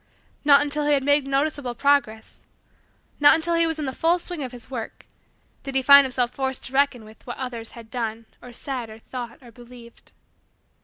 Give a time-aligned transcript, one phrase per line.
[0.43, 2.39] Not until he had made noticeable progress
[3.19, 5.05] not until he was in the full swing of his work
[5.61, 8.97] did he find himself forced to reckon with what others had done or said or
[8.97, 10.11] thought or believed.